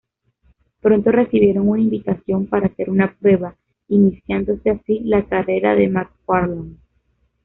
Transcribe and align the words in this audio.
Pronto 0.81 1.11
recibieron 1.11 1.69
una 1.69 1.79
invitación 1.81 2.47
para 2.47 2.65
hacer 2.65 2.89
una 2.89 3.15
prueba, 3.19 3.55
iniciándose 3.87 4.71
así 4.71 5.01
la 5.03 5.27
carrera 5.27 5.75
de 5.75 5.89
McFarland. 5.89 6.79